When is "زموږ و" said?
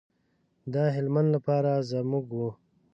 1.91-2.39